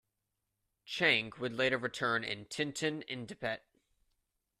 [0.83, 3.63] Chang would later return in "Tintin in Tibet".